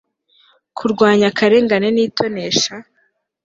[0.77, 2.73] kurwanya akarengane n'itonesha